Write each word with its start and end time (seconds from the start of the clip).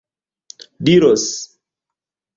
diros 0.87 1.27